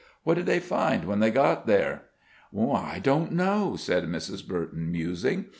[0.23, 2.05] What did they find when they got there?"
[2.59, 4.43] "I don't know," said Mrs.
[4.47, 5.45] Burton, musing.